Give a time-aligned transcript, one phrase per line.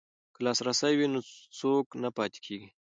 [0.33, 1.19] که لاسرسی وي نو
[1.57, 2.69] څوک نه پاتې کیږي.